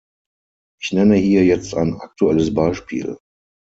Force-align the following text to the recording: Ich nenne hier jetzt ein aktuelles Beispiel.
Ich 0.81 0.93
nenne 0.93 1.13
hier 1.13 1.45
jetzt 1.45 1.75
ein 1.75 1.93
aktuelles 1.93 2.51
Beispiel. 2.55 3.17